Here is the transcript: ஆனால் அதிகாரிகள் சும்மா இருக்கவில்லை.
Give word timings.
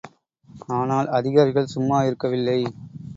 ஆனால் 0.69 1.07
அதிகாரிகள் 1.09 1.65
சும்மா 1.65 2.03
இருக்கவில்லை. 2.03 2.59